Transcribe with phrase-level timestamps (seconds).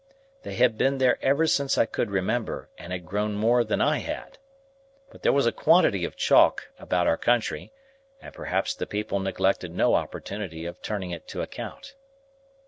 [0.41, 3.99] They had been there ever since I could remember, and had grown more than I
[3.99, 4.39] had.
[5.11, 7.71] But there was a quantity of chalk about our country,
[8.19, 11.93] and perhaps the people neglected no opportunity of turning it to account.